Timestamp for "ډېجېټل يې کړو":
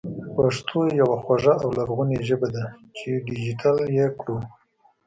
3.27-4.37